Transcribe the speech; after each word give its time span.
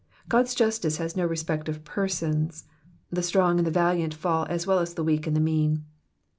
God's 0.27 0.55
justice 0.55 0.97
has 0.97 1.15
nu 1.15 1.27
respect 1.27 1.69
of 1.69 1.83
persons, 1.83 2.65
the 3.11 3.21
strong 3.21 3.59
and 3.59 3.67
the 3.67 3.69
valiant 3.69 4.15
fall 4.15 4.47
as 4.49 4.65
well 4.65 4.79
as 4.79 4.95
the 4.95 5.03
weak 5.03 5.27
and 5.27 5.35
the 5.35 5.39
mean. 5.39 5.85